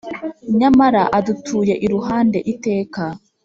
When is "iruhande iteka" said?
1.85-3.03